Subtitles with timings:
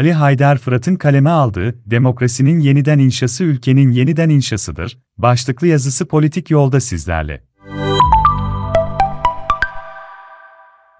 [0.00, 6.80] Ali Haydar Fırat'ın kaleme aldığı Demokrasinin Yeniden İnşası Ülkenin Yeniden İnşasıdır başlıklı yazısı politik yolda
[6.80, 7.42] sizlerle.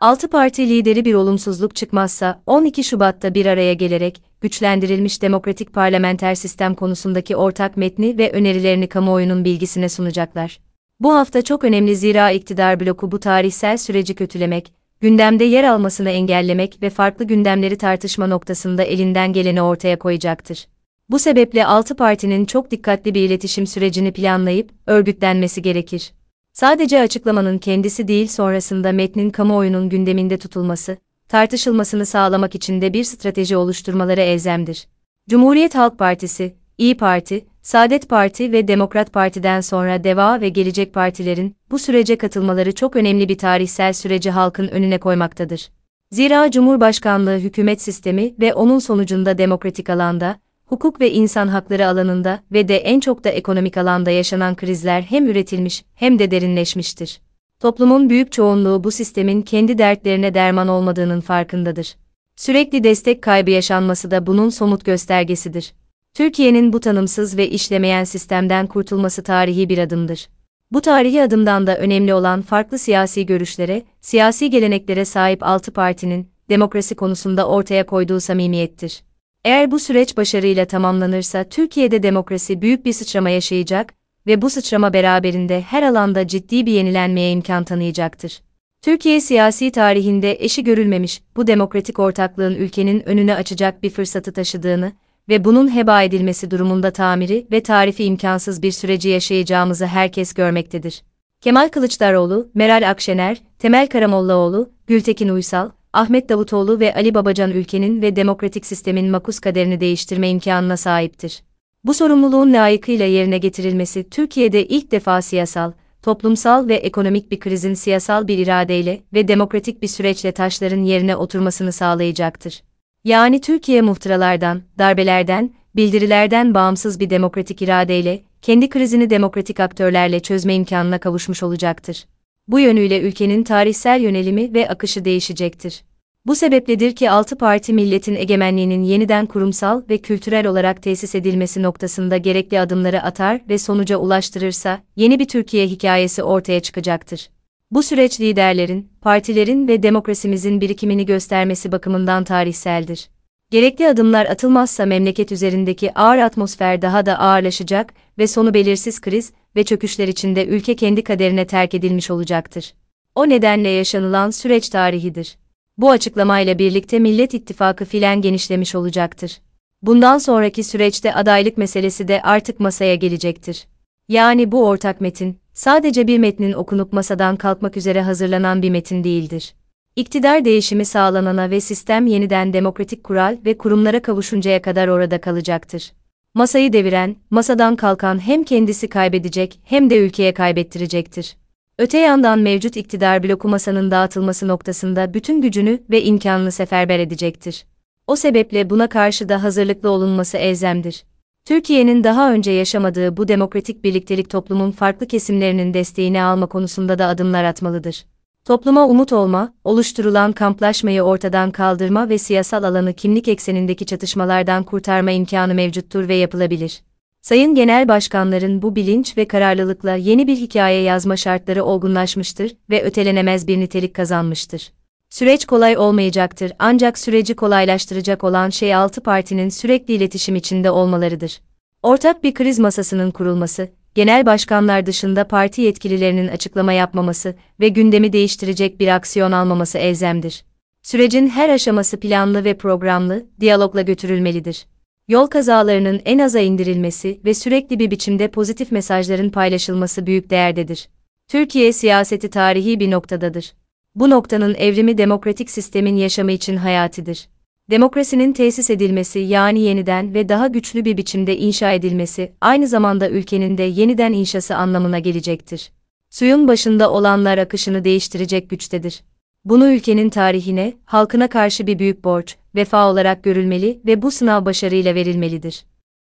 [0.00, 6.74] Altı parti lideri bir olumsuzluk çıkmazsa 12 Şubat'ta bir araya gelerek güçlendirilmiş demokratik parlamenter sistem
[6.74, 10.60] konusundaki ortak metni ve önerilerini kamuoyunun bilgisine sunacaklar.
[11.00, 14.72] Bu hafta çok önemli zira iktidar bloku bu tarihsel süreci kötülemek,
[15.02, 20.66] gündemde yer almasını engellemek ve farklı gündemleri tartışma noktasında elinden geleni ortaya koyacaktır.
[21.10, 26.12] Bu sebeple altı partinin çok dikkatli bir iletişim sürecini planlayıp örgütlenmesi gerekir.
[26.52, 30.96] Sadece açıklamanın kendisi değil sonrasında metnin kamuoyunun gündeminde tutulması,
[31.28, 34.88] tartışılmasını sağlamak için de bir strateji oluşturmaları elzemdir.
[35.30, 41.56] Cumhuriyet Halk Partisi, İyi Parti, Saadet Parti ve Demokrat Parti'den sonra Deva ve Gelecek Partilerin
[41.70, 45.70] bu sürece katılmaları çok önemli bir tarihsel süreci halkın önüne koymaktadır.
[46.10, 50.36] Zira Cumhurbaşkanlığı hükümet sistemi ve onun sonucunda demokratik alanda,
[50.66, 55.26] hukuk ve insan hakları alanında ve de en çok da ekonomik alanda yaşanan krizler hem
[55.26, 57.20] üretilmiş hem de derinleşmiştir.
[57.60, 61.96] Toplumun büyük çoğunluğu bu sistemin kendi dertlerine derman olmadığının farkındadır.
[62.36, 65.72] Sürekli destek kaybı yaşanması da bunun somut göstergesidir.
[66.14, 70.28] Türkiye'nin bu tanımsız ve işlemeyen sistemden kurtulması tarihi bir adımdır.
[70.72, 76.94] Bu tarihi adımdan da önemli olan farklı siyasi görüşlere, siyasi geleneklere sahip altı partinin demokrasi
[76.94, 79.02] konusunda ortaya koyduğu samimiyettir.
[79.44, 83.94] Eğer bu süreç başarıyla tamamlanırsa Türkiye'de demokrasi büyük bir sıçrama yaşayacak
[84.26, 88.42] ve bu sıçrama beraberinde her alanda ciddi bir yenilenmeye imkan tanıyacaktır.
[88.82, 94.92] Türkiye siyasi tarihinde eşi görülmemiş bu demokratik ortaklığın ülkenin önüne açacak bir fırsatı taşıdığını
[95.32, 101.02] ve bunun heba edilmesi durumunda tamiri ve tarifi imkansız bir süreci yaşayacağımızı herkes görmektedir.
[101.40, 108.16] Kemal Kılıçdaroğlu, Meral Akşener, Temel Karamollaoğlu, Gültekin Uysal, Ahmet Davutoğlu ve Ali Babacan ülkenin ve
[108.16, 111.42] demokratik sistemin makus kaderini değiştirme imkanına sahiptir.
[111.84, 118.28] Bu sorumluluğun layıkıyla yerine getirilmesi Türkiye'de ilk defa siyasal, toplumsal ve ekonomik bir krizin siyasal
[118.28, 122.62] bir iradeyle ve demokratik bir süreçle taşların yerine oturmasını sağlayacaktır.
[123.04, 130.98] Yani Türkiye muhtıralardan, darbelerden, bildirilerden bağımsız bir demokratik iradeyle, kendi krizini demokratik aktörlerle çözme imkanına
[130.98, 132.04] kavuşmuş olacaktır.
[132.48, 135.82] Bu yönüyle ülkenin tarihsel yönelimi ve akışı değişecektir.
[136.26, 142.16] Bu sebepledir ki altı parti milletin egemenliğinin yeniden kurumsal ve kültürel olarak tesis edilmesi noktasında
[142.16, 147.28] gerekli adımları atar ve sonuca ulaştırırsa, yeni bir Türkiye hikayesi ortaya çıkacaktır.
[147.72, 153.08] Bu süreç liderlerin, partilerin ve demokrasimizin birikimini göstermesi bakımından tarihseldir.
[153.50, 159.64] Gerekli adımlar atılmazsa memleket üzerindeki ağır atmosfer daha da ağırlaşacak ve sonu belirsiz kriz ve
[159.64, 162.74] çöküşler içinde ülke kendi kaderine terk edilmiş olacaktır.
[163.14, 165.36] O nedenle yaşanılan süreç tarihidir.
[165.78, 169.40] Bu açıklamayla birlikte Millet İttifakı filan genişlemiş olacaktır.
[169.82, 173.66] Bundan sonraki süreçte adaylık meselesi de artık masaya gelecektir.
[174.08, 179.54] Yani bu ortak metin, sadece bir metnin okunup masadan kalkmak üzere hazırlanan bir metin değildir.
[179.96, 185.92] İktidar değişimi sağlanana ve sistem yeniden demokratik kural ve kurumlara kavuşuncaya kadar orada kalacaktır.
[186.34, 191.36] Masayı deviren, masadan kalkan hem kendisi kaybedecek hem de ülkeye kaybettirecektir.
[191.78, 197.64] Öte yandan mevcut iktidar bloku masanın dağıtılması noktasında bütün gücünü ve imkanını seferber edecektir.
[198.06, 201.04] O sebeple buna karşı da hazırlıklı olunması elzemdir.
[201.44, 207.44] Türkiye'nin daha önce yaşamadığı bu demokratik birliktelik toplumun farklı kesimlerinin desteğini alma konusunda da adımlar
[207.44, 208.04] atmalıdır.
[208.44, 215.54] Topluma umut olma, oluşturulan kamplaşmayı ortadan kaldırma ve siyasal alanı kimlik eksenindeki çatışmalardan kurtarma imkanı
[215.54, 216.82] mevcuttur ve yapılabilir.
[217.20, 223.48] Sayın Genel Başkanların bu bilinç ve kararlılıkla yeni bir hikaye yazma şartları olgunlaşmıştır ve ötelenemez
[223.48, 224.72] bir nitelik kazanmıştır.
[225.12, 231.40] Süreç kolay olmayacaktır ancak süreci kolaylaştıracak olan şey altı partinin sürekli iletişim içinde olmalarıdır.
[231.82, 238.80] Ortak bir kriz masasının kurulması, genel başkanlar dışında parti yetkililerinin açıklama yapmaması ve gündemi değiştirecek
[238.80, 240.44] bir aksiyon almaması elzemdir.
[240.82, 244.66] Sürecin her aşaması planlı ve programlı, diyalogla götürülmelidir.
[245.08, 250.88] Yol kazalarının en aza indirilmesi ve sürekli bir biçimde pozitif mesajların paylaşılması büyük değerdedir.
[251.28, 253.52] Türkiye siyaseti tarihi bir noktadadır.
[253.94, 257.28] Bu noktanın evrimi demokratik sistemin yaşamı için hayatidir.
[257.70, 263.58] Demokrasinin tesis edilmesi yani yeniden ve daha güçlü bir biçimde inşa edilmesi, aynı zamanda ülkenin
[263.58, 265.72] de yeniden inşası anlamına gelecektir.
[266.10, 269.02] Suyun başında olanlar akışını değiştirecek güçtedir.
[269.44, 274.94] Bunu ülkenin tarihine, halkına karşı bir büyük borç, vefa olarak görülmeli ve bu sınav başarıyla
[274.94, 275.64] verilmelidir.